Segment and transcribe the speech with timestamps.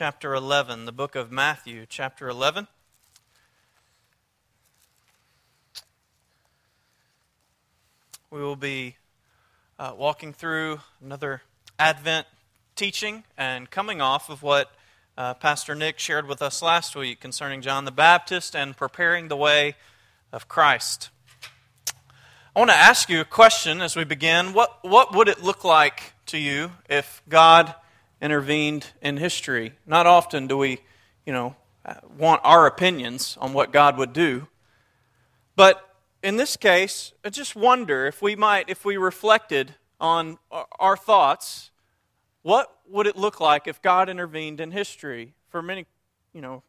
[0.00, 2.68] chapter 11, the book of Matthew, chapter 11.
[8.30, 8.96] We will be
[9.78, 11.42] uh, walking through another
[11.78, 12.26] Advent
[12.76, 14.70] teaching and coming off of what
[15.18, 19.36] uh, Pastor Nick shared with us last week concerning John the Baptist and preparing the
[19.36, 19.76] way
[20.32, 21.10] of Christ.
[22.56, 24.54] I want to ask you a question as we begin.
[24.54, 27.74] What, what would it look like to you if God
[28.20, 29.72] intervened in history?
[29.86, 30.80] Not often do we,
[31.26, 31.56] you know,
[32.18, 34.48] want our opinions on what God would do.
[35.56, 40.38] But in this case, I just wonder if we might, if we reflected on
[40.78, 41.70] our thoughts,
[42.42, 45.34] what would it look like if God intervened in history?
[45.48, 45.86] For many,
[46.32, 46.62] you know,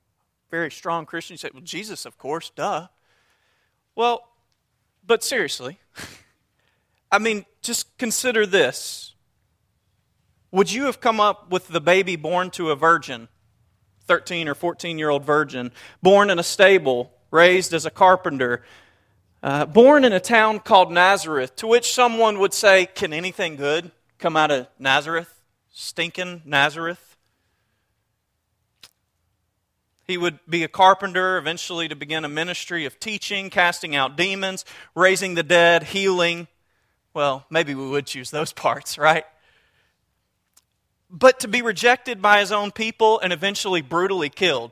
[0.49, 2.87] very strong Christians say, well, Jesus, of course, duh.
[3.95, 4.27] Well,
[5.05, 5.79] but seriously,
[7.11, 9.10] I mean, just consider this.
[10.51, 13.29] Would you have come up with the baby born to a virgin,
[14.05, 15.71] 13 or 14 year old virgin,
[16.03, 18.63] born in a stable, raised as a carpenter,
[19.41, 23.91] uh, born in a town called Nazareth, to which someone would say, Can anything good
[24.19, 25.41] come out of Nazareth?
[25.71, 27.15] Stinking Nazareth?
[30.05, 34.65] He would be a carpenter, eventually to begin a ministry of teaching, casting out demons,
[34.93, 36.49] raising the dead, healing.
[37.13, 39.23] Well, maybe we would choose those parts, right?
[41.11, 44.71] But to be rejected by his own people and eventually brutally killed.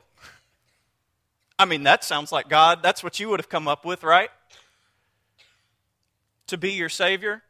[1.58, 2.82] I mean, that sounds like God.
[2.82, 4.30] That's what you would have come up with, right?
[6.46, 7.42] To be your Savior.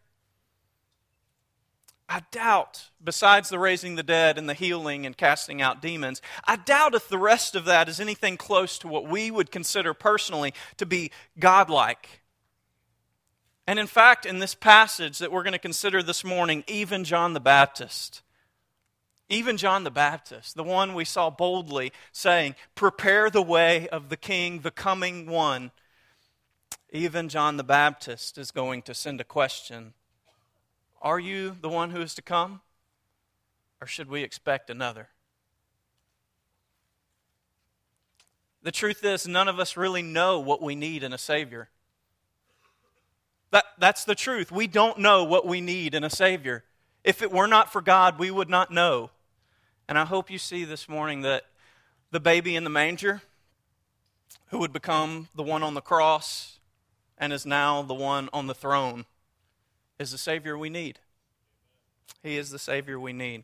[2.09, 6.57] I doubt, besides the raising the dead and the healing and casting out demons, I
[6.57, 10.53] doubt if the rest of that is anything close to what we would consider personally
[10.79, 12.21] to be godlike.
[13.65, 17.33] And in fact, in this passage that we're going to consider this morning, even John
[17.33, 18.23] the Baptist,
[19.31, 24.17] even John the Baptist, the one we saw boldly saying, Prepare the way of the
[24.17, 25.71] King, the coming one,
[26.91, 29.95] even John the Baptist is going to send a question
[31.03, 32.61] are you the one who is to come?
[33.81, 35.09] Or should we expect another?
[38.63, 41.71] The truth is, none of us really know what we need in a Savior.
[43.51, 44.53] That, that's the truth.
[44.53, 46.65] We don't know what we need in a Savior.
[47.03, 49.11] If it were not for God, we would not know.
[49.91, 51.47] And I hope you see this morning that
[52.13, 53.23] the baby in the manger,
[54.47, 56.61] who would become the one on the cross
[57.19, 59.05] and is now the one on the throne,
[59.99, 61.01] is the Savior we need.
[62.23, 63.43] He is the Savior we need.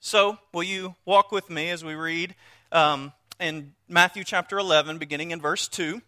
[0.00, 2.34] So, will you walk with me as we read
[2.72, 6.02] um, in Matthew chapter 11, beginning in verse 2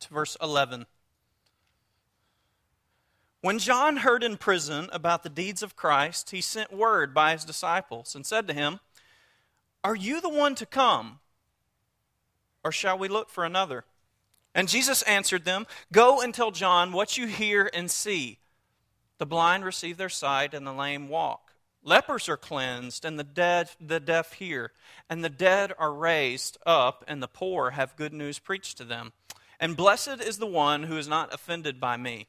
[0.00, 0.84] to verse 11?
[3.42, 7.44] When John heard in prison about the deeds of Christ, he sent word by his
[7.44, 8.78] disciples and said to him,
[9.82, 11.18] Are you the one to come,
[12.62, 13.84] or shall we look for another?
[14.54, 18.38] And Jesus answered them, Go and tell John what you hear and see.
[19.18, 21.52] The blind receive their sight, and the lame walk.
[21.82, 24.70] Lepers are cleansed, and the dead the deaf hear,
[25.10, 29.12] and the dead are raised up, and the poor have good news preached to them.
[29.58, 32.28] And blessed is the one who is not offended by me.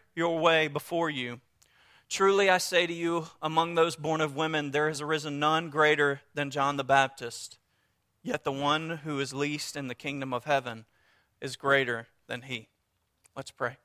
[0.15, 1.39] your way before you.
[2.09, 6.21] Truly I say to you, among those born of women, there has arisen none greater
[6.33, 7.57] than John the Baptist.
[8.21, 10.85] Yet the one who is least in the kingdom of heaven
[11.39, 12.67] is greater than he.
[13.35, 13.77] Let's pray.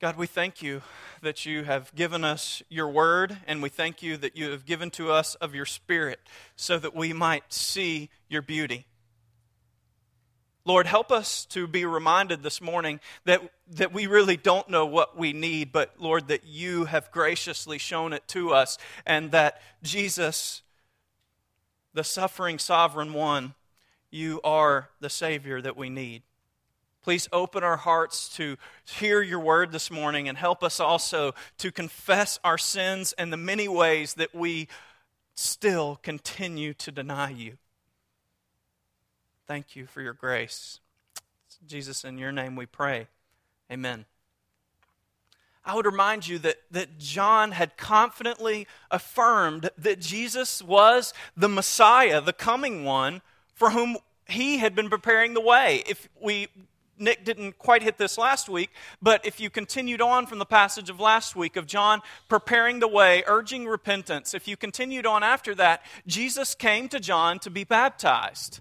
[0.00, 0.82] God, we thank you
[1.22, 4.90] that you have given us your word, and we thank you that you have given
[4.90, 6.18] to us of your spirit
[6.56, 8.86] so that we might see your beauty.
[10.64, 13.40] Lord, help us to be reminded this morning that,
[13.72, 18.12] that we really don't know what we need, but Lord, that you have graciously shown
[18.12, 20.62] it to us, and that Jesus,
[21.94, 23.54] the suffering sovereign one,
[24.10, 26.22] you are the Savior that we need.
[27.02, 31.72] Please open our hearts to hear your word this morning and help us also to
[31.72, 34.68] confess our sins and the many ways that we
[35.34, 37.56] still continue to deny you.
[39.46, 40.80] Thank you for your grace.
[41.66, 43.08] Jesus, in your name we pray.
[43.70, 44.06] Amen.
[45.64, 52.20] I would remind you that, that John had confidently affirmed that Jesus was the Messiah,
[52.20, 53.22] the coming one,
[53.54, 55.84] for whom he had been preparing the way.
[55.86, 56.48] If we
[56.98, 60.88] Nick didn't quite hit this last week, but if you continued on from the passage
[60.88, 65.54] of last week of John preparing the way, urging repentance, if you continued on after
[65.56, 68.60] that, Jesus came to John to be baptized.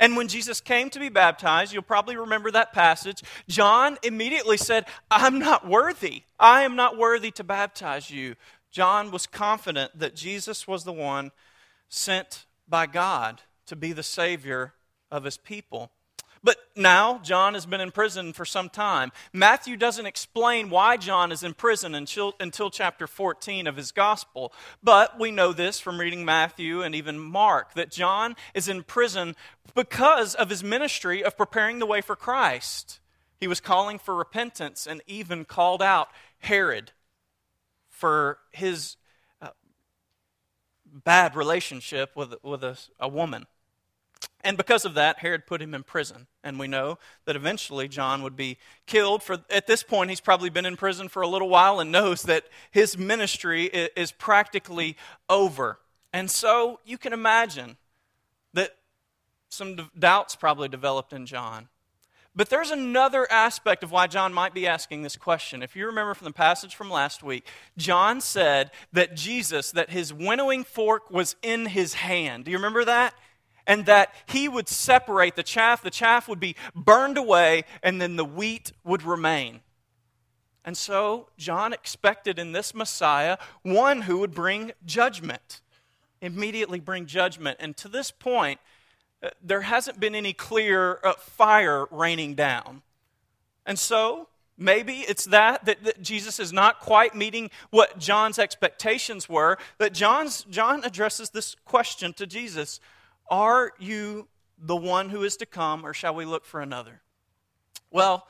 [0.00, 3.22] And when Jesus came to be baptized, you'll probably remember that passage.
[3.48, 6.22] John immediately said, I'm not worthy.
[6.38, 8.34] I am not worthy to baptize you.
[8.72, 11.32] John was confident that Jesus was the one
[11.90, 14.72] sent by God to be the Savior
[15.10, 15.90] of his people.
[16.42, 19.12] But now, John has been in prison for some time.
[19.32, 24.52] Matthew doesn't explain why John is in prison until, until chapter 14 of his gospel.
[24.82, 29.36] But we know this from reading Matthew and even Mark that John is in prison
[29.74, 33.00] because of his ministry of preparing the way for Christ.
[33.38, 36.08] He was calling for repentance and even called out
[36.38, 36.92] Herod
[37.88, 38.96] for his
[39.42, 39.48] uh,
[40.86, 43.46] bad relationship with, with a, a woman.
[44.42, 46.26] And because of that, Herod put him in prison.
[46.42, 48.56] And we know that eventually John would be
[48.86, 49.22] killed.
[49.22, 52.22] For at this point, he's probably been in prison for a little while and knows
[52.22, 54.96] that his ministry is practically
[55.28, 55.78] over.
[56.12, 57.76] And so you can imagine
[58.54, 58.76] that
[59.50, 61.68] some doubts probably developed in John.
[62.34, 65.62] But there's another aspect of why John might be asking this question.
[65.62, 67.46] If you remember from the passage from last week,
[67.76, 72.44] John said that Jesus, that his winnowing fork was in his hand.
[72.44, 73.14] Do you remember that?
[73.66, 75.82] And that he would separate the chaff.
[75.82, 79.60] The chaff would be burned away, and then the wheat would remain.
[80.64, 85.60] And so, John expected in this Messiah one who would bring judgment,
[86.20, 87.56] immediately bring judgment.
[87.60, 88.60] And to this point,
[89.22, 92.82] uh, there hasn't been any clear uh, fire raining down.
[93.64, 94.28] And so,
[94.58, 99.94] maybe it's that, that, that Jesus is not quite meeting what John's expectations were, that
[99.94, 102.80] John's, John addresses this question to Jesus
[103.30, 104.28] are you
[104.58, 107.00] the one who is to come, or shall we look for another?
[107.90, 108.26] Well,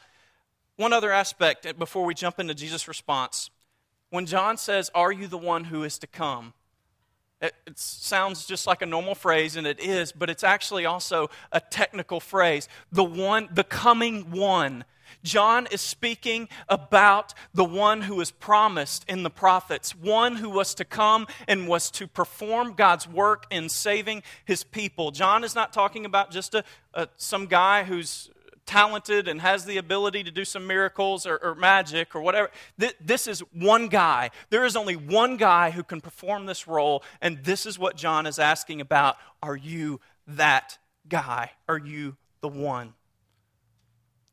[0.76, 3.50] one other aspect before we jump into Jesus' response.
[4.11, 6.55] When John says, Are you the one who is to come?
[7.41, 11.31] It, it, sounds just like a normal phrase, and it is, but it's actually also
[11.53, 12.69] a technical phrase.
[12.93, 14.85] The one, the coming one.
[15.22, 20.74] John is speaking about the one who was promised in the prophets, one who was
[20.74, 25.10] to come and was to perform God's work in saving his people.
[25.10, 26.64] John is not talking about just a,
[26.94, 28.30] a some guy who's
[28.70, 32.50] talented and has the ability to do some miracles or, or magic or whatever.
[32.78, 34.30] Th- this is one guy.
[34.50, 38.26] There is only one guy who can perform this role, and this is what John
[38.26, 39.16] is asking about.
[39.42, 40.78] Are you that
[41.08, 41.50] guy?
[41.68, 42.94] Are you the one?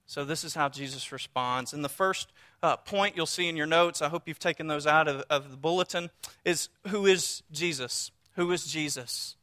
[0.09, 1.73] So, this is how Jesus responds.
[1.73, 2.31] And the first
[2.63, 5.51] uh, point you'll see in your notes, I hope you've taken those out of, of
[5.51, 6.09] the bulletin,
[6.45, 8.11] is who is Jesus?
[8.35, 9.35] Who is Jesus?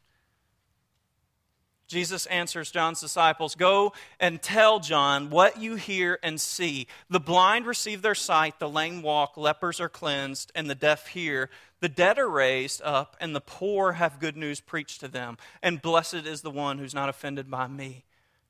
[1.86, 6.86] Jesus answers John's disciples Go and tell John what you hear and see.
[7.10, 11.50] The blind receive their sight, the lame walk, lepers are cleansed, and the deaf hear.
[11.80, 15.36] The dead are raised up, and the poor have good news preached to them.
[15.62, 18.04] And blessed is the one who's not offended by me.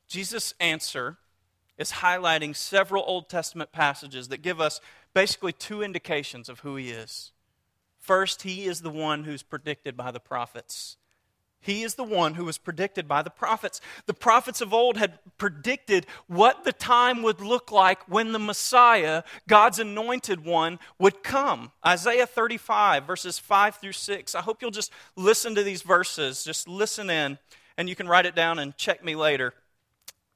[0.07, 1.19] Jesus' answer
[1.79, 4.81] is highlighting several Old Testament passages that give us
[5.13, 7.33] basically two indications of who he is.
[8.01, 10.97] First, he is the one who's predicted by the prophets.
[11.65, 13.81] He is the one who was predicted by the prophets.
[14.05, 19.23] The prophets of old had predicted what the time would look like when the Messiah,
[19.49, 21.73] God's anointed one, would come.
[21.85, 24.35] Isaiah 35, verses 5 through 6.
[24.35, 26.45] I hope you'll just listen to these verses.
[26.45, 27.39] Just listen in,
[27.79, 29.55] and you can write it down and check me later.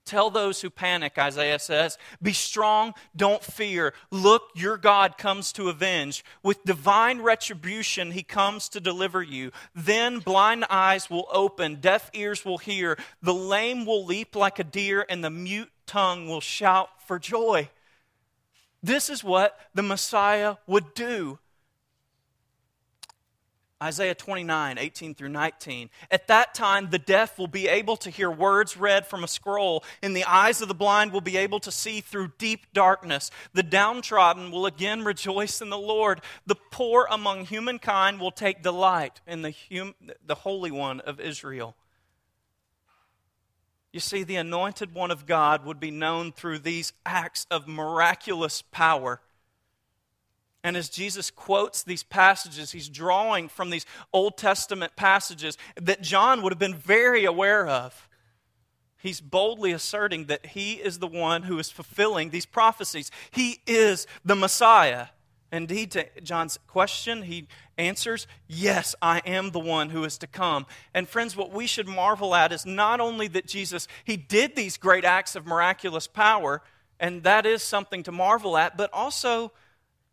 [0.08, 3.92] Tell those who panic, Isaiah says, be strong, don't fear.
[4.10, 6.24] Look, your God comes to avenge.
[6.42, 9.52] With divine retribution, he comes to deliver you.
[9.74, 14.64] Then blind eyes will open, deaf ears will hear, the lame will leap like a
[14.64, 17.68] deer, and the mute tongue will shout for joy.
[18.82, 21.38] This is what the Messiah would do.
[23.80, 25.90] Isaiah 29, 18 through 19.
[26.10, 29.84] At that time, the deaf will be able to hear words read from a scroll,
[30.02, 33.30] and the eyes of the blind will be able to see through deep darkness.
[33.52, 36.20] The downtrodden will again rejoice in the Lord.
[36.46, 39.94] The poor among humankind will take delight in the, hum-
[40.26, 41.76] the Holy One of Israel.
[43.92, 48.60] You see, the anointed one of God would be known through these acts of miraculous
[48.60, 49.20] power
[50.64, 56.42] and as Jesus quotes these passages, he's drawing from these Old Testament passages that John
[56.42, 58.08] would have been very aware of.
[59.00, 63.12] He's boldly asserting that he is the one who is fulfilling these prophecies.
[63.30, 65.06] He is the Messiah.
[65.52, 67.46] Indeed, to John's question, he
[67.78, 70.66] answers, Yes, I am the one who is to come.
[70.92, 74.76] And friends, what we should marvel at is not only that Jesus, he did these
[74.76, 76.62] great acts of miraculous power,
[76.98, 79.52] and that is something to marvel at, but also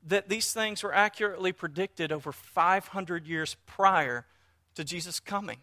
[0.06, 4.26] that these things were accurately predicted over 500 years prior
[4.76, 5.58] to Jesus' coming.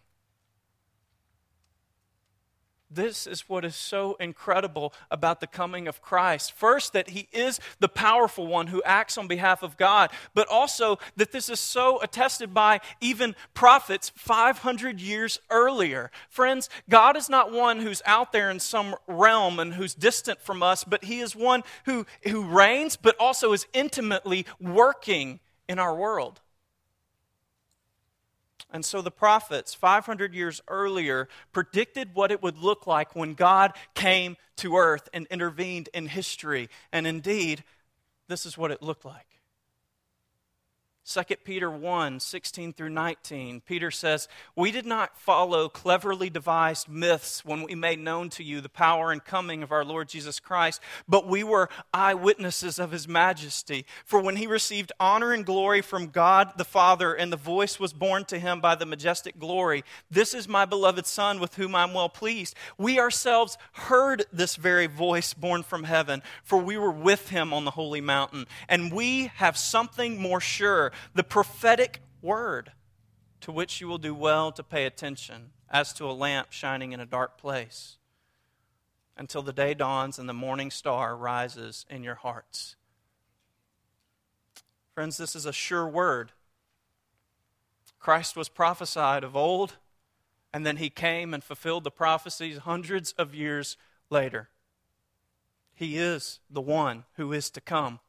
[2.93, 6.53] This is what is so incredible about the coming of Christ.
[6.53, 10.99] First, that he is the powerful one who acts on behalf of God, but also
[11.15, 16.11] that this is so attested by even prophets 500 years earlier.
[16.29, 20.61] Friends, God is not one who's out there in some realm and who's distant from
[20.61, 25.95] us, but he is one who, who reigns, but also is intimately working in our
[25.95, 26.41] world.
[28.73, 33.73] And so the prophets, 500 years earlier, predicted what it would look like when God
[33.93, 36.69] came to earth and intervened in history.
[36.91, 37.63] And indeed,
[38.27, 39.27] this is what it looked like.
[41.05, 47.43] 2 Peter 1 16 through 19, Peter says, We did not follow cleverly devised myths
[47.43, 50.79] when we made known to you the power and coming of our Lord Jesus Christ,
[51.05, 53.85] but we were eyewitnesses of his majesty.
[54.05, 57.91] For when he received honor and glory from God the Father, and the voice was
[57.91, 61.93] borne to him by the majestic glory, This is my beloved Son with whom I'm
[61.93, 62.55] well pleased.
[62.77, 67.65] We ourselves heard this very voice borne from heaven, for we were with him on
[67.65, 72.71] the holy mountain, and we have something more sure the prophetic word
[73.41, 76.99] to which you will do well to pay attention as to a lamp shining in
[76.99, 77.97] a dark place
[79.17, 82.75] until the day dawns and the morning star rises in your hearts.
[84.93, 86.31] Friends, this is a sure word.
[87.99, 89.77] Christ was prophesied of old,
[90.53, 93.77] and then he came and fulfilled the prophecies hundreds of years
[94.09, 94.49] later.
[95.73, 97.99] He is the one who is to come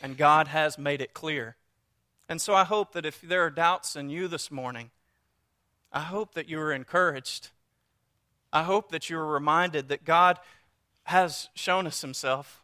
[0.00, 1.56] and God has made it clear.
[2.28, 4.90] And so I hope that if there are doubts in you this morning,
[5.92, 7.50] I hope that you are encouraged.
[8.52, 10.38] I hope that you are reminded that God
[11.04, 12.62] has shown us Himself.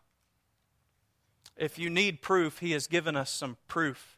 [1.56, 4.17] If you need proof, He has given us some proof.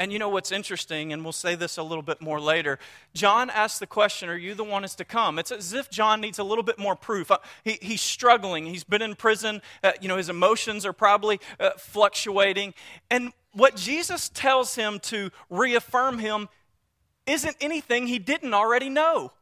[0.00, 2.78] And you know what's interesting, and we'll say this a little bit more later.
[3.14, 5.40] John asks the question, Are you the one is to come?
[5.40, 7.32] It's as if John needs a little bit more proof.
[7.32, 8.66] Uh, he, he's struggling.
[8.66, 9.60] He's been in prison.
[9.82, 12.74] Uh, you know, his emotions are probably uh, fluctuating.
[13.10, 16.48] And what Jesus tells him to reaffirm him
[17.26, 19.32] isn't anything he didn't already know.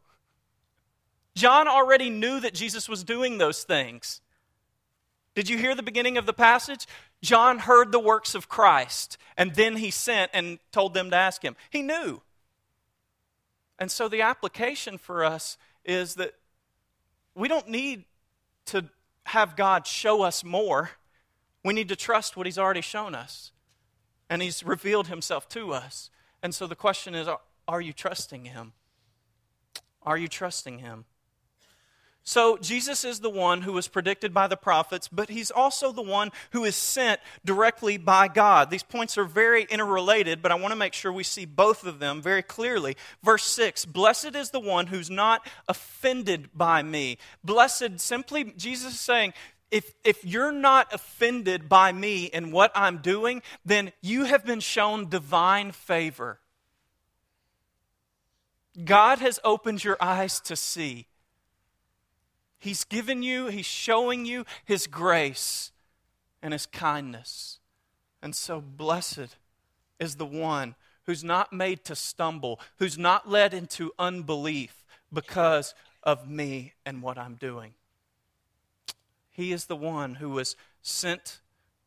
[1.35, 4.23] John already knew that Jesus was doing those things.
[5.35, 6.87] Did you hear the beginning of the passage?
[7.23, 11.43] John heard the works of Christ, and then he sent and told them to ask
[11.43, 11.57] him.
[11.71, 12.23] He knew.
[13.79, 16.35] And so the application for us is that
[17.35, 18.05] we don't need
[18.67, 18.87] to
[19.25, 20.91] have God show us more.
[21.65, 23.53] We need to trust what He's already shown us.
[24.31, 26.11] And He's revealed Himself to us.
[26.43, 27.29] And so the question is
[27.69, 28.73] are you trusting Him?
[30.03, 31.05] Are you trusting Him?
[32.29, 36.03] So, Jesus is the one who was predicted by the prophets, but he's also the
[36.03, 38.69] one who is sent directly by God.
[38.69, 42.01] These points are very interrelated, but I want to make sure we see both of
[42.01, 42.97] them very clearly.
[43.23, 47.19] Verse 6 Blessed is the one who's not offended by me.
[47.45, 49.33] Blessed, simply, Jesus is saying,
[49.71, 54.59] if, if you're not offended by me and what I'm doing, then you have been
[54.59, 56.41] shown divine favor.
[58.85, 61.07] God has opened your eyes to see
[62.67, 65.71] He's given you, He's showing you His grace
[66.43, 67.61] and His kindness.
[68.21, 69.37] And so, blessed
[70.01, 76.29] is the one who's not made to stumble, who's not led into unbelief because of
[76.29, 77.75] me and what I'm doing.
[79.31, 81.39] He is the one who was sent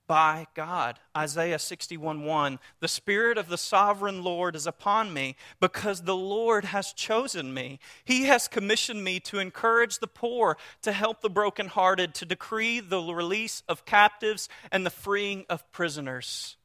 [0.09, 0.99] by God.
[1.15, 6.65] Isaiah 61 1 The Spirit of the sovereign Lord is upon me because the Lord
[6.65, 7.79] has chosen me.
[8.03, 13.01] He has commissioned me to encourage the poor, to help the brokenhearted, to decree the
[13.01, 16.57] release of captives and the freeing of prisoners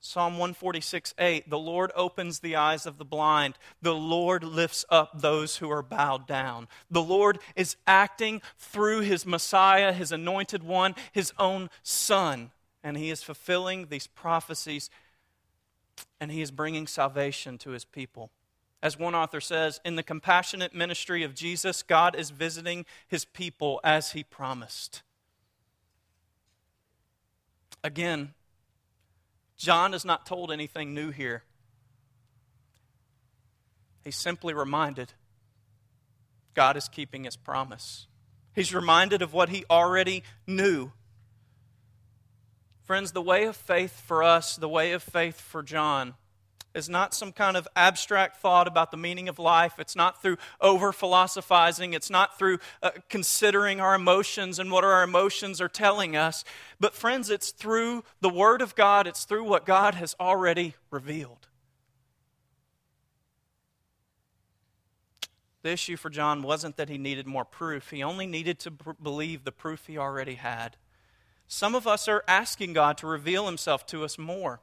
[0.00, 3.58] Psalm 146 8 The Lord opens the eyes of the blind.
[3.82, 6.68] The Lord lifts up those who are bowed down.
[6.90, 12.50] The Lord is acting through his Messiah, his anointed one, his own Son.
[12.82, 14.88] And he is fulfilling these prophecies
[16.18, 18.30] and he is bringing salvation to his people.
[18.82, 23.80] As one author says, in the compassionate ministry of Jesus, God is visiting his people
[23.84, 25.02] as he promised.
[27.84, 28.32] Again,
[29.60, 31.42] John is not told anything new here.
[34.02, 35.12] He's simply reminded
[36.54, 38.06] God is keeping his promise.
[38.54, 40.92] He's reminded of what he already knew.
[42.84, 46.14] Friends, the way of faith for us, the way of faith for John,
[46.74, 49.74] is not some kind of abstract thought about the meaning of life.
[49.78, 51.94] It's not through over philosophizing.
[51.94, 56.44] It's not through uh, considering our emotions and what our emotions are telling us.
[56.78, 61.48] But, friends, it's through the Word of God, it's through what God has already revealed.
[65.62, 68.92] The issue for John wasn't that he needed more proof, he only needed to b-
[69.02, 70.76] believe the proof he already had.
[71.48, 74.60] Some of us are asking God to reveal himself to us more.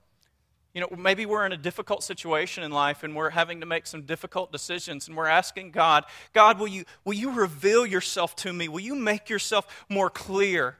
[0.77, 3.87] You know, maybe we're in a difficult situation in life and we're having to make
[3.87, 8.53] some difficult decisions and we're asking God, God, will you, will you reveal yourself to
[8.53, 8.67] me?
[8.67, 10.77] Will you make yourself more clear?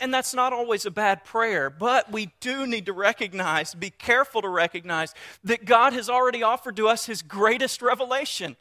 [0.00, 4.42] And that's not always a bad prayer, but we do need to recognize, be careful
[4.42, 8.56] to recognize, that God has already offered to us his greatest revelation.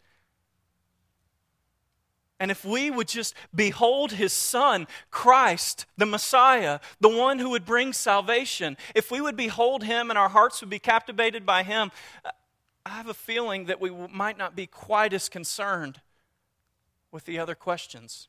[2.41, 7.65] And if we would just behold his son, Christ, the Messiah, the one who would
[7.65, 11.91] bring salvation, if we would behold him and our hearts would be captivated by him,
[12.25, 12.31] uh,
[12.83, 16.01] I have a feeling that we might not be quite as concerned
[17.12, 18.27] with the other questions.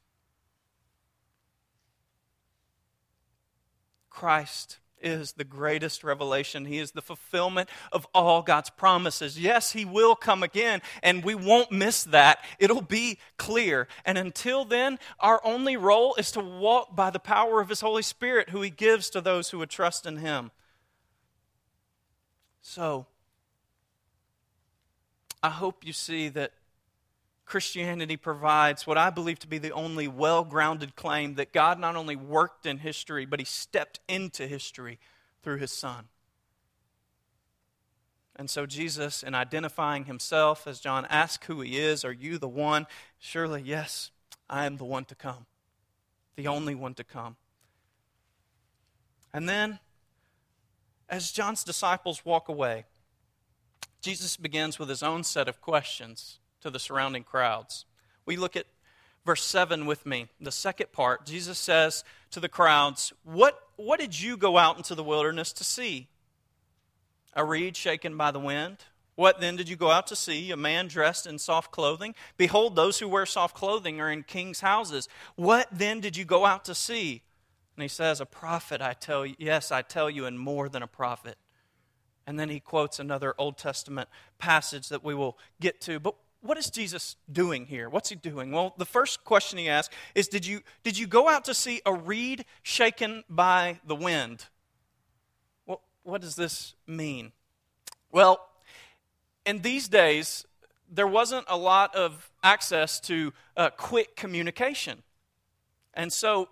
[4.10, 6.64] Christ is the greatest revelation.
[6.64, 9.38] He is the fulfillment of all God's promises.
[9.38, 12.44] Yes, He will come again, and we won't miss that.
[12.58, 13.88] It'll be clear.
[14.04, 18.02] And until then, our only role is to walk by the power of His Holy
[18.02, 20.50] Spirit, who He gives to those who would trust in Him.
[22.60, 23.06] So,
[25.42, 26.52] I hope you see that
[27.52, 31.96] Christianity provides what I believe to be the only well grounded claim that God not
[31.96, 34.98] only worked in history, but he stepped into history
[35.42, 36.06] through his Son.
[38.36, 42.48] And so, Jesus, in identifying himself, as John asks who he is, Are you the
[42.48, 42.86] one?
[43.18, 44.12] Surely, yes,
[44.48, 45.44] I am the one to come,
[46.36, 47.36] the only one to come.
[49.30, 49.78] And then,
[51.06, 52.86] as John's disciples walk away,
[54.00, 57.84] Jesus begins with his own set of questions to the surrounding crowds.
[58.24, 58.66] We look at
[59.24, 61.26] verse 7 with me, the second part.
[61.26, 65.64] Jesus says to the crowds, What, what did you go out into the wilderness to
[65.64, 66.08] see?
[67.34, 68.78] A reed shaken by the wind?
[69.14, 70.50] What then did you go out to see?
[70.50, 72.14] A man dressed in soft clothing?
[72.36, 75.08] Behold, those who wear soft clothing are in kings' houses.
[75.36, 77.22] What then did you go out to see?
[77.76, 79.34] And he says, A prophet, I tell you.
[79.38, 81.36] Yes, I tell you, and more than a prophet.
[82.26, 85.98] And then he quotes another Old Testament passage that we will get to.
[85.98, 87.88] But what is Jesus doing here?
[87.88, 88.50] What's he doing?
[88.50, 91.80] Well, the first question he asks is Did you, did you go out to see
[91.86, 94.46] a reed shaken by the wind?
[96.04, 97.30] What does this mean?
[98.10, 98.44] Well,
[99.46, 100.44] in these days,
[100.90, 105.04] there wasn't a lot of access to uh, quick communication.
[105.94, 106.48] And so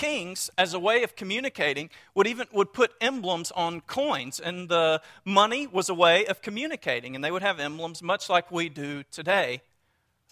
[0.00, 5.00] kings as a way of communicating would even would put emblems on coins and the
[5.24, 9.02] money was a way of communicating and they would have emblems much like we do
[9.10, 9.60] today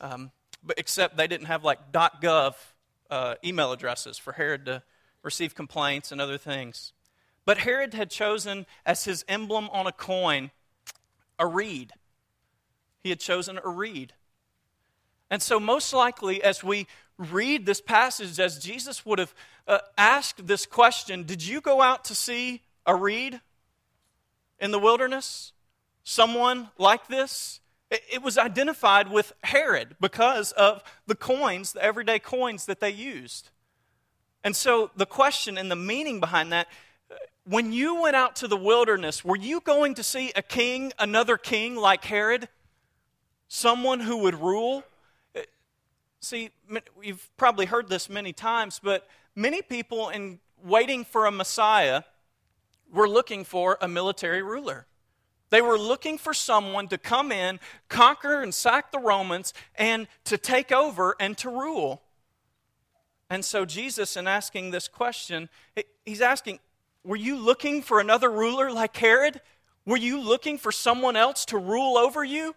[0.01, 0.31] um,
[0.65, 2.55] but except they didn't have like gov
[3.11, 4.83] uh, email addresses for herod to
[5.23, 6.93] receive complaints and other things.
[7.45, 10.51] But herod had chosen as his emblem on a coin
[11.39, 11.93] a reed.
[13.03, 14.13] He had chosen a reed
[15.31, 16.87] and so most likely as we
[17.19, 19.35] read this passage as Jesus would have
[19.67, 23.41] uh, asked this question Did you go out to see a reed
[24.59, 25.53] in the wilderness?
[26.05, 27.61] Someone like this?
[27.91, 32.91] It, it was identified with Herod because of the coins, the everyday coins that they
[32.91, 33.51] used.
[34.45, 36.69] And so the question and the meaning behind that
[37.11, 37.15] uh,
[37.45, 41.37] when you went out to the wilderness, were you going to see a king, another
[41.37, 42.49] king like Herod?
[43.49, 44.85] Someone who would rule?
[46.21, 46.51] See,
[47.03, 52.03] you've probably heard this many times, but many people, in waiting for a Messiah,
[52.93, 54.87] were looking for a military ruler.
[55.51, 60.37] They were looking for someone to come in, conquer and sack the Romans, and to
[60.37, 62.03] take over and to rule.
[63.31, 65.49] And so, Jesus, in asking this question,
[66.05, 66.59] he's asking,
[67.05, 69.41] Were you looking for another ruler like Herod?
[69.87, 72.55] Were you looking for someone else to rule over you?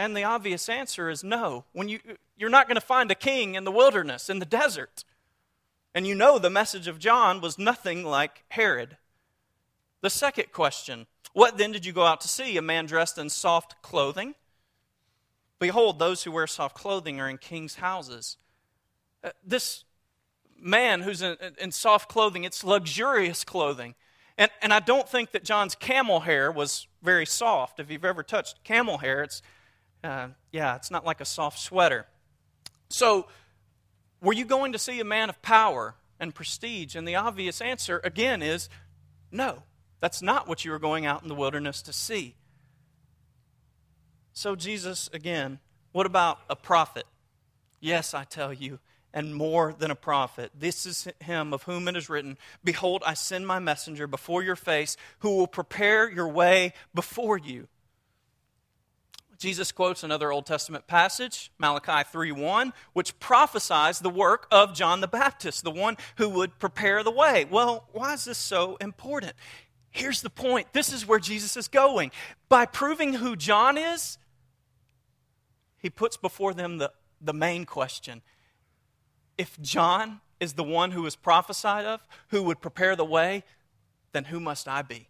[0.00, 1.66] And the obvious answer is no.
[1.72, 1.98] When you,
[2.34, 5.04] you're not going to find a king in the wilderness, in the desert.
[5.94, 8.96] And you know the message of John was nothing like Herod.
[10.00, 12.56] The second question What then did you go out to see?
[12.56, 14.36] A man dressed in soft clothing?
[15.58, 18.38] Behold, those who wear soft clothing are in kings' houses.
[19.22, 19.84] Uh, this
[20.58, 23.94] man who's in, in, soft clothing, it's luxurious clothing.
[24.38, 27.78] And, and I don't think that John's camel hair was very soft.
[27.78, 29.42] If you've ever touched camel hair, it's
[30.02, 32.06] uh, yeah, it's not like a soft sweater.
[32.88, 33.26] So,
[34.20, 35.94] were you going to see a man of power?
[36.20, 36.94] and prestige?
[36.94, 38.68] And the obvious answer, again, is
[39.32, 39.62] no.
[40.00, 42.36] That's not what you were going out in the wilderness to see.
[44.32, 45.58] So, Jesus, again,
[45.92, 47.04] what about a prophet?
[47.80, 48.78] Yes, I tell you,
[49.12, 50.52] and more than a prophet.
[50.54, 54.56] This is him of whom it is written Behold, I send my messenger before your
[54.56, 57.66] face, who will prepare your way before you.
[59.40, 65.08] Jesus quotes another Old Testament passage, Malachi 3:1, which prophesies the work of John the
[65.08, 67.46] Baptist, the one who would prepare the way.
[67.46, 69.32] Well, why is this so important?
[69.90, 70.74] Here's the point.
[70.74, 72.12] This is where Jesus is going.
[72.50, 74.18] By proving who John is,
[75.78, 78.20] he puts before them the, the main question.
[79.38, 83.44] If John is the one who is prophesied of, who would prepare the way,
[84.12, 85.09] then who must I be?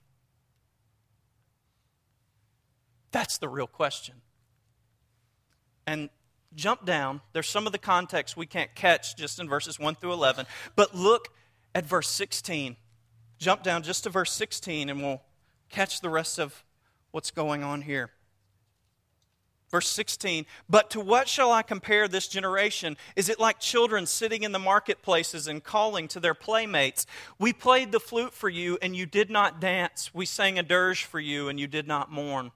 [3.13, 4.17] That's the real question.
[5.87, 6.11] And
[6.55, 7.21] jump down.
[7.33, 10.47] There's some of the context we can't catch just in verses 1 through 11.
[10.77, 11.29] But look
[11.75, 12.77] at verse 16.
[13.39, 15.23] Jump down just to verse 16 and we'll
[15.71, 16.65] catch the rest of
[17.11, 18.11] what's going on here.
[19.71, 22.97] Verse 16, but to what shall I compare this generation?
[23.15, 27.07] Is it like children sitting in the marketplaces and calling to their playmates?
[27.39, 30.13] We played the flute for you, and you did not dance.
[30.13, 32.51] We sang a dirge for you, and you did not mourn.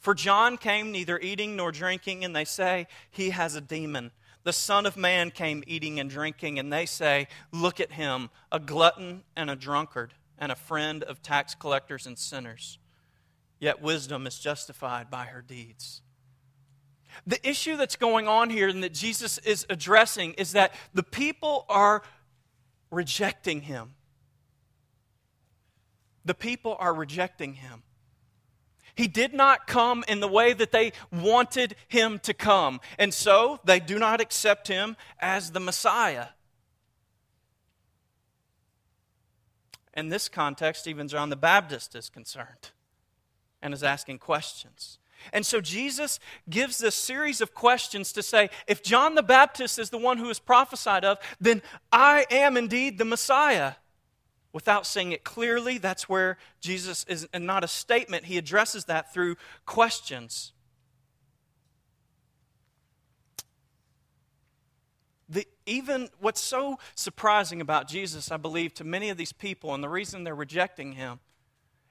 [0.00, 4.10] For John came neither eating nor drinking, and they say, He has a demon.
[4.42, 8.58] The Son of Man came eating and drinking, and they say, Look at him, a
[8.58, 12.78] glutton and a drunkard, and a friend of tax collectors and sinners.
[13.58, 16.00] Yet wisdom is justified by her deeds.
[17.26, 21.66] The issue that's going on here and that Jesus is addressing is that the people
[21.68, 22.02] are
[22.90, 23.92] rejecting him.
[26.24, 27.82] The people are rejecting him.
[29.00, 32.82] He did not come in the way that they wanted him to come.
[32.98, 36.26] And so they do not accept him as the Messiah.
[39.94, 42.72] In this context, even John the Baptist is concerned
[43.62, 44.98] and is asking questions.
[45.32, 49.88] And so Jesus gives this series of questions to say, if John the Baptist is
[49.88, 53.76] the one who is prophesied of, then I am indeed the Messiah
[54.52, 55.78] without saying it clearly.
[55.78, 59.36] That's where Jesus is, and not a statement, he addresses that through
[59.66, 60.52] questions.
[65.28, 69.82] The, even what's so surprising about Jesus, I believe, to many of these people, and
[69.82, 71.20] the reason they're rejecting him,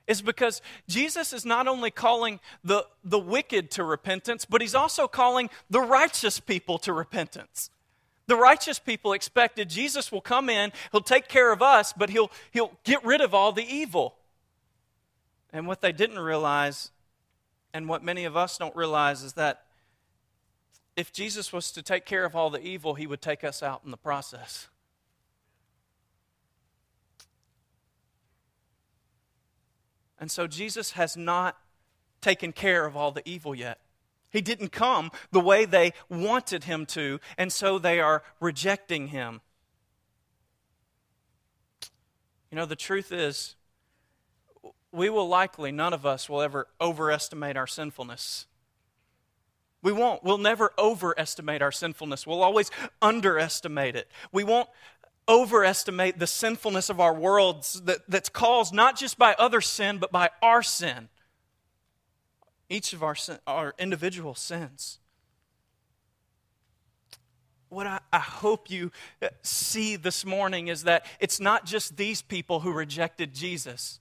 [0.08, 5.08] is because Jesus is not only calling the, the wicked to repentance, but he's also
[5.08, 7.70] calling the righteous people to repentance.
[8.30, 12.30] The righteous people expected Jesus will come in, he'll take care of us, but he'll,
[12.52, 14.18] he'll get rid of all the evil.
[15.52, 16.92] And what they didn't realize,
[17.74, 19.64] and what many of us don't realize, is that
[20.96, 23.82] if Jesus was to take care of all the evil, he would take us out
[23.84, 24.68] in the process.
[30.20, 31.58] And so Jesus has not
[32.22, 33.80] taken care of all the evil yet.
[34.32, 39.42] He didn't come the way they wanted him to, and so they are rejecting him.
[42.52, 43.56] You know, the truth is,
[44.92, 48.48] we will likely, none of us will ever overestimate our sinfulness.
[49.82, 50.24] We won't.
[50.24, 52.28] We'll never overestimate our sinfulness.
[52.28, 52.70] We'll always
[53.02, 54.10] underestimate it.
[54.32, 54.68] We won't
[55.28, 60.12] overestimate the sinfulness of our world that, that's caused not just by other sin, but
[60.12, 61.08] by our sin
[62.70, 63.16] each of our,
[63.48, 65.00] our individual sins.
[67.70, 72.22] What I, I hope you uh, see this morning is that it's not just these
[72.22, 74.00] people who rejected Jesus.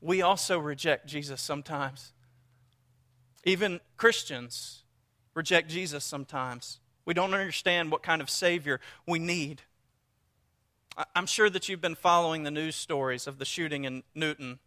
[0.00, 2.12] We also reject Jesus sometimes.
[3.44, 4.82] Even Christians
[5.34, 6.80] reject Jesus sometimes.
[7.04, 9.62] We don't understand what kind of Savior we need.
[11.14, 14.58] I'm sure that you've been following the news stories of the shooting in Newtown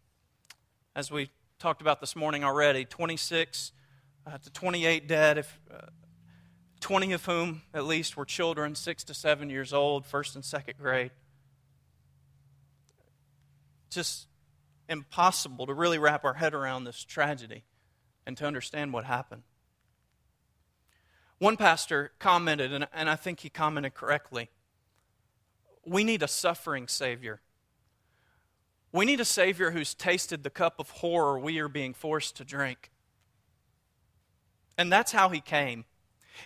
[0.96, 3.72] as we talked about this morning already 26
[4.26, 5.88] uh, to 28 dead, if, uh,
[6.80, 10.78] 20 of whom at least were children, six to seven years old, first and second
[10.78, 11.12] grade.
[13.89, 14.28] Just
[14.88, 17.65] impossible to really wrap our head around this tragedy
[18.26, 19.43] and to understand what happened.
[21.39, 24.50] One pastor commented, and, and I think he commented correctly
[25.86, 27.41] we need a suffering Savior.
[28.91, 32.43] We need a Savior who's tasted the cup of horror we are being forced to
[32.43, 32.89] drink.
[34.78, 35.86] And that's how he came.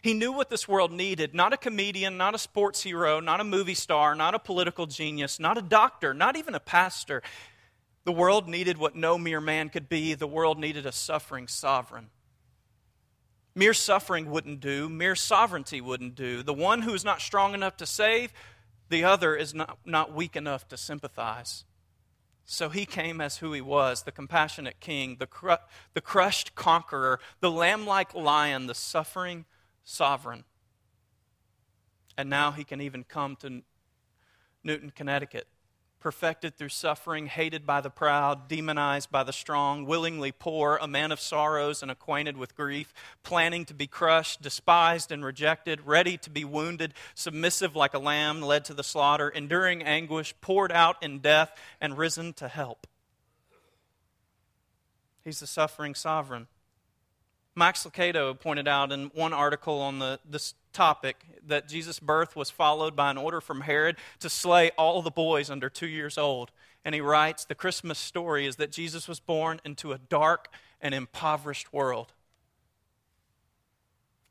[0.01, 3.43] He knew what this world needed not a comedian, not a sports hero, not a
[3.43, 7.21] movie star, not a political genius, not a doctor, not even a pastor.
[8.05, 10.13] The world needed what no mere man could be.
[10.13, 12.09] The world needed a suffering sovereign.
[13.55, 16.41] Mere suffering wouldn't do, mere sovereignty wouldn't do.
[16.41, 18.33] The one who is not strong enough to save,
[18.89, 21.63] the other is not, not weak enough to sympathize.
[22.45, 25.55] So he came as who he was the compassionate king, the, cru-
[25.93, 29.45] the crushed conqueror, the lamb like lion, the suffering
[29.83, 30.43] sovereign.
[32.17, 33.63] And now he can even come to
[34.63, 35.47] Newtown, Connecticut
[36.03, 41.13] perfected through suffering, hated by the proud, demonized by the strong, willingly poor, a man
[41.13, 46.29] of sorrows and acquainted with grief, planning to be crushed, despised and rejected, ready to
[46.29, 51.19] be wounded, submissive like a lamb led to the slaughter, enduring anguish, poured out in
[51.19, 52.85] death, and risen to help.
[55.23, 56.47] He's the suffering sovereign.
[57.55, 62.49] Max Lucado pointed out in one article on the, this topic that Jesus' birth was
[62.49, 66.51] followed by an order from Herod to slay all the boys under two years old.
[66.83, 70.49] And he writes the Christmas story is that Jesus was born into a dark
[70.81, 72.13] and impoverished world.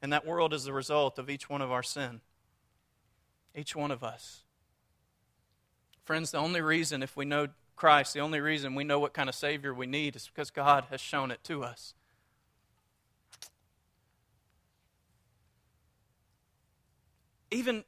[0.02, 2.20] And that world is the result of each one of our sin.
[3.54, 4.42] Each one of us.
[6.04, 9.28] Friends, the only reason, if we know Christ, the only reason we know what kind
[9.28, 11.94] of Savior we need is because God has shown it to us.
[17.52, 17.84] Even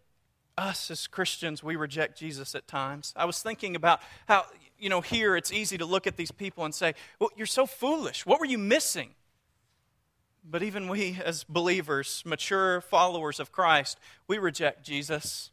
[0.57, 3.12] us as Christians, we reject Jesus at times.
[3.16, 4.46] I was thinking about how,
[4.79, 7.66] you know, here it's easy to look at these people and say, well, you're so
[7.66, 8.24] foolish.
[8.24, 9.11] What were you missing?
[10.48, 13.98] But even we, as believers, mature followers of Christ,
[14.29, 15.50] we reject Jesus.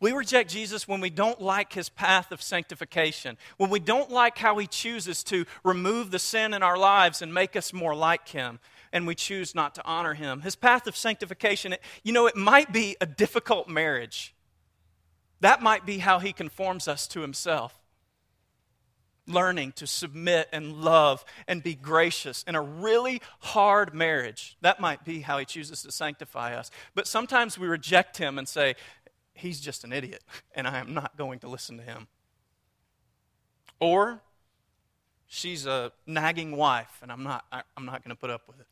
[0.00, 4.38] We reject Jesus when we don't like his path of sanctification, when we don't like
[4.38, 8.28] how he chooses to remove the sin in our lives and make us more like
[8.28, 8.58] him
[8.92, 10.42] and we choose not to honor him.
[10.42, 14.34] His path of sanctification, you know, it might be a difficult marriage.
[15.40, 17.78] That might be how he conforms us to himself.
[19.26, 24.56] Learning to submit and love and be gracious in a really hard marriage.
[24.60, 26.70] That might be how he chooses to sanctify us.
[26.94, 28.74] But sometimes we reject him and say,
[29.34, 30.22] he's just an idiot,
[30.54, 32.08] and I am not going to listen to him.
[33.80, 34.22] Or
[35.26, 38.60] she's a nagging wife, and I'm not, I, am not going to put up with
[38.60, 38.66] it.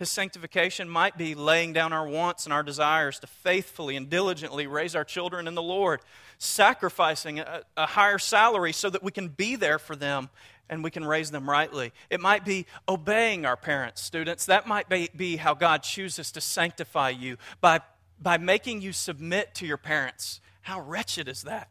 [0.00, 4.66] His sanctification might be laying down our wants and our desires to faithfully and diligently
[4.66, 6.00] raise our children in the Lord,
[6.38, 10.30] sacrificing a, a, higher salary so that we can be there for them
[10.70, 11.92] and we can raise them rightly.
[12.08, 14.46] It might be obeying our parents, students.
[14.46, 17.82] That might be, be how God chooses to sanctify you by,
[18.18, 20.40] by making you submit to your parents.
[20.62, 21.68] How wretched is that?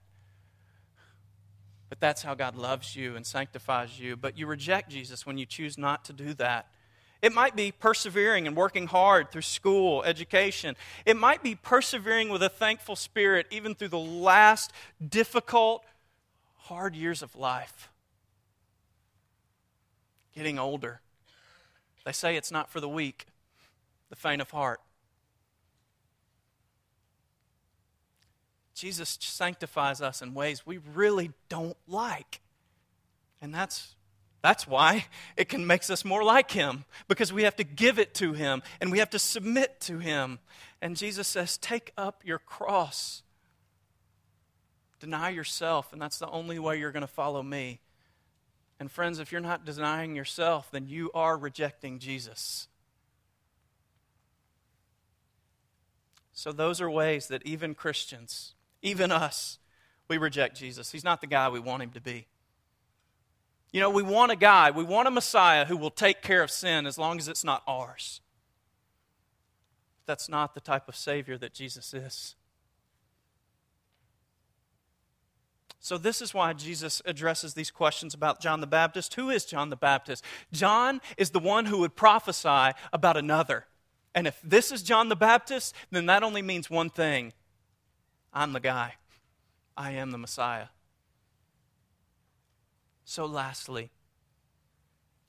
[1.89, 4.15] But that's how God loves you and sanctifies you.
[4.15, 6.67] But you reject Jesus when you choose not to do that.
[7.21, 10.75] It might be persevering and working hard through school, education.
[11.05, 14.71] It might be persevering with a thankful spirit even through the last
[15.05, 15.83] difficult,
[16.55, 17.89] hard years of life.
[20.33, 21.01] Getting older.
[22.05, 23.25] They say it's not for the weak,
[24.09, 24.79] the faint of heart.
[28.73, 32.39] Jesus sanctifies us in ways we really don't like.
[33.41, 33.95] And that's
[34.41, 38.13] that's why it can makes us more like him because we have to give it
[38.15, 40.39] to him and we have to submit to him.
[40.81, 43.23] And Jesus says, "Take up your cross.
[44.99, 47.81] Deny yourself, and that's the only way you're going to follow me."
[48.79, 52.69] And friends, if you're not denying yourself, then you are rejecting Jesus.
[56.31, 59.59] So those are ways that even Christians, even us,
[60.07, 60.93] we reject Jesus.
[60.93, 62.27] He's not the guy we want him to be.
[63.71, 66.49] You know, we want a guy, we want a Messiah who will take care of
[66.49, 68.21] sin as long as it's not ours.
[70.05, 72.35] That's not the type of Savior that Jesus is.
[75.81, 79.13] So, this is why Jesus addresses these questions about John the Baptist.
[79.13, 80.25] Who is John the Baptist?
[80.51, 83.65] John is the one who would prophesy about another.
[84.13, 87.33] And if this is John the Baptist, then that only means one thing
[88.33, 88.95] I'm the guy,
[89.77, 90.67] I am the Messiah.
[93.09, 93.89] So, lastly,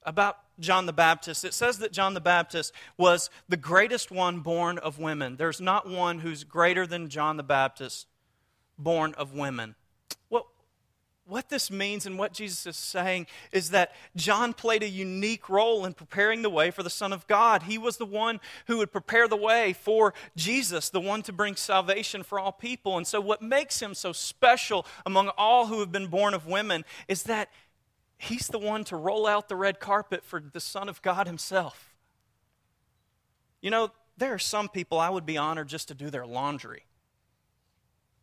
[0.03, 4.77] about John the Baptist, it says that John the Baptist was the greatest one born
[4.77, 5.37] of women.
[5.37, 8.07] There's not one who's greater than John the Baptist
[8.77, 9.77] born of women
[10.29, 10.47] what
[11.27, 15.85] what this means and what Jesus is saying is that John played a unique role
[15.85, 17.64] in preparing the way for the Son of God.
[17.64, 21.55] He was the one who would prepare the way for Jesus, the one to bring
[21.55, 22.97] salvation for all people.
[22.97, 26.85] And so, what makes him so special among all who have been born of women
[27.07, 27.49] is that
[28.21, 31.95] he's the one to roll out the red carpet for the Son of God himself.
[33.61, 36.85] You know, there are some people I would be honored just to do their laundry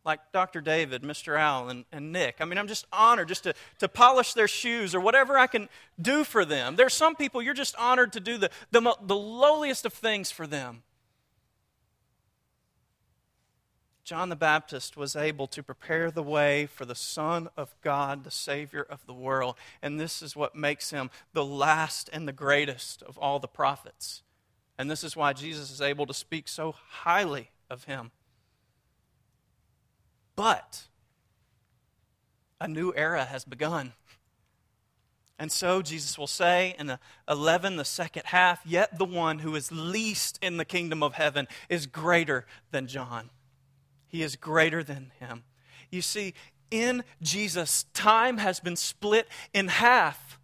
[0.08, 0.62] like Dr.
[0.62, 1.38] David, Mr.
[1.38, 2.36] Al, and, and Nick.
[2.40, 5.68] I mean, I'm just honored just to, to polish their shoes or whatever I can
[6.00, 6.76] do for them.
[6.76, 10.46] There's some people you're just honored to do the, the, the lowliest of things for
[10.46, 10.82] them.
[14.08, 18.30] John the Baptist was able to prepare the way for the Son of God, the
[18.30, 19.56] Savior of the world.
[19.82, 24.22] And this is what makes him the last and the greatest of all the prophets.
[24.78, 28.10] And this is why Jesus is able to speak so highly of him.
[30.36, 30.84] But
[32.58, 33.92] a new era has begun.
[35.38, 39.54] And so Jesus will say in the 11, the second half, yet the one who
[39.54, 43.28] is least in the kingdom of heaven is greater than John.
[44.08, 45.44] He is greater than him.
[45.90, 46.34] You see,
[46.70, 50.38] in Jesus, time has been split in half.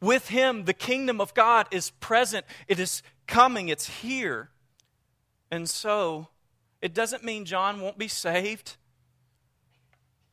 [0.00, 4.50] With him, the kingdom of God is present, it is coming, it's here.
[5.50, 6.28] And so,
[6.80, 8.76] it doesn't mean John won't be saved.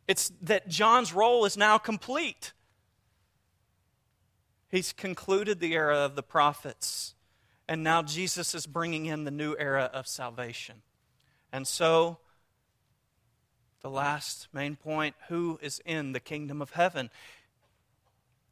[0.07, 2.53] It's that John's role is now complete.
[4.69, 7.15] He's concluded the era of the prophets,
[7.67, 10.81] and now Jesus is bringing in the new era of salvation.
[11.51, 12.19] And so,
[13.81, 17.09] the last main point who is in the kingdom of heaven?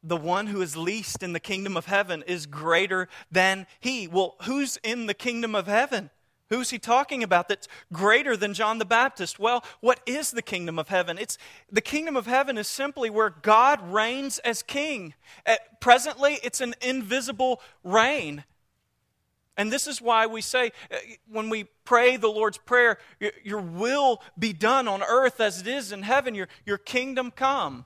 [0.02, 4.06] The one who is least in the kingdom of heaven is greater than he.
[4.06, 6.10] Well, who's in the kingdom of heaven?
[6.50, 9.38] Who's he talking about that's greater than John the Baptist?
[9.38, 11.18] Well, what is the kingdom of heaven?
[11.18, 11.36] It's
[11.70, 15.14] the kingdom of heaven is simply where God reigns as king.
[15.44, 18.44] At, presently, it's an invisible reign.
[19.58, 20.96] And this is why we say, uh,
[21.30, 22.96] when we pray the Lord's Prayer,
[23.42, 27.84] your will be done on earth as it is in heaven, your, your kingdom come.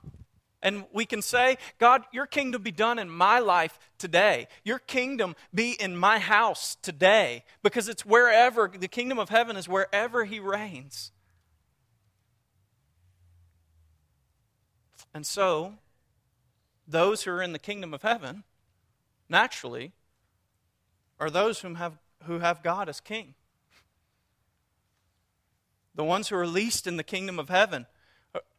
[0.61, 4.47] And we can say, God, your kingdom be done in my life today.
[4.63, 7.43] Your kingdom be in my house today.
[7.63, 11.11] Because it's wherever, the kingdom of heaven is wherever He reigns.
[15.13, 15.73] And so,
[16.87, 18.43] those who are in the kingdom of heaven,
[19.27, 19.91] naturally,
[21.23, 23.35] are those whom have, who have God as king.
[25.95, 27.85] The ones who are least in the kingdom of heaven,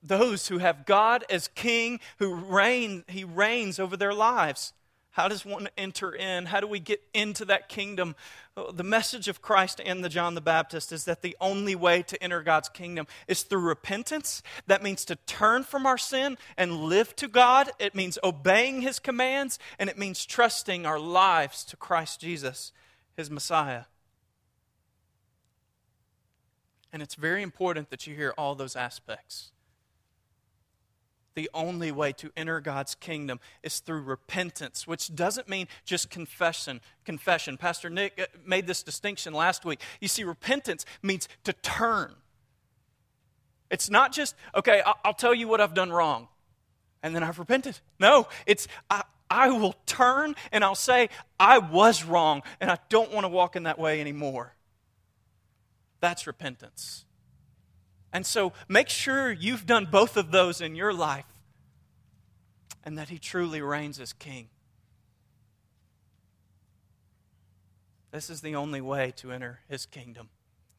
[0.03, 4.73] those who have God as king, who reign, he reigns over their lives.
[5.15, 6.47] How does one enter in?
[6.47, 8.17] How do we get into that kingdom?
[8.57, 12.03] Oh, the message of Christ and the John the Baptist is that the only way
[12.03, 14.43] to enter God's kingdom is through repentance.
[14.67, 17.71] That means to turn from our sin and live to God.
[17.79, 22.73] It means obeying his commands, and it means trusting our lives to Christ Jesus,
[23.17, 23.85] his Messiah.
[26.93, 29.53] And it's very important that you hear all those aspects
[31.35, 36.81] the only way to enter God's kingdom is through repentance, which doesn't mean just confession.
[37.05, 37.57] Confession.
[37.57, 39.81] Pastor Nick uh, made this distinction last week.
[40.01, 42.15] You see, repentance means to turn.
[43.71, 46.29] It's not just, okay, I'll tell you what I've done wrong,
[47.03, 47.81] and then I've repented.
[47.99, 51.09] No, it's, I, I will turn and I'll say,
[51.41, 54.55] I was wrong, and I don't want to walk in that way anymore.
[56.01, 57.05] That's repentance.
[58.15, 61.27] And so make sure you've done both of those in your life
[62.85, 64.49] and that He truly reigns as King.
[68.13, 70.29] This is the only way to enter His kingdom,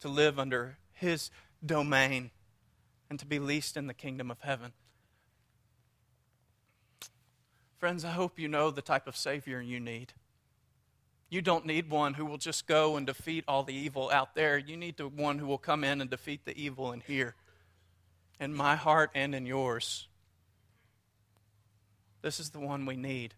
[0.00, 1.30] to live under His
[1.64, 2.30] domain,
[3.10, 4.72] and to be least in the kingdom of heaven.
[7.76, 10.14] Friends, I hope you know the type of Savior you need.
[11.28, 14.56] You don't need one who will just go and defeat all the evil out there.
[14.56, 17.34] You need the one who will come in and defeat the evil in here,
[18.38, 20.06] in my heart and in yours.
[22.22, 23.34] This is the one we need.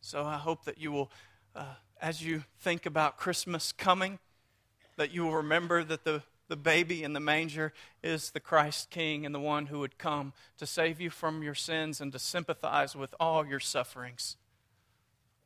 [0.00, 1.10] So I hope that you will,
[1.56, 4.18] uh, as you think about Christmas coming,
[4.96, 9.24] that you will remember that the, the baby in the manger is the Christ King
[9.24, 12.94] and the one who would come to save you from your sins and to sympathize
[12.94, 14.36] with all your sufferings.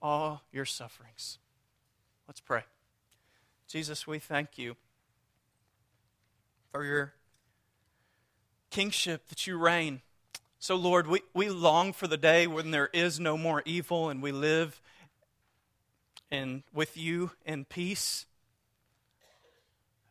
[0.03, 1.39] All your sufferings.
[2.27, 2.65] Let's pray.
[3.69, 4.77] Jesus, we thank you
[6.71, 7.15] for your
[8.71, 10.03] kingship, that you reign.
[10.59, 14.23] So, Lord, we, we long for the day when there is no more evil and
[14.23, 14.81] we live
[16.31, 18.27] in, with you in peace.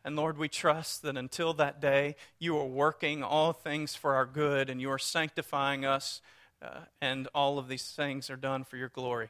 [0.08, 4.24] And Lord, we trust that until that day, you are working all things for our
[4.24, 6.22] good and you are sanctifying us,
[6.62, 9.28] uh, and all of these things are done for your glory.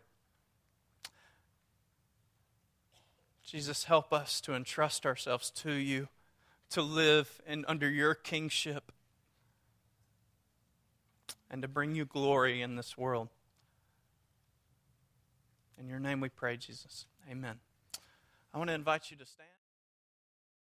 [3.45, 6.07] Jesus, help us to entrust ourselves to you,
[6.70, 8.93] to live in, under your kingship,
[11.51, 13.31] and to bring you glory in this world.
[15.76, 17.07] In your name we pray, Jesus.
[17.29, 17.57] Amen.
[18.55, 19.58] I want to invite you to stand.